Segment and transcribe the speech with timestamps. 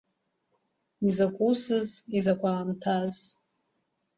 [1.07, 3.15] Изакә усыз, изакә аамҭаз…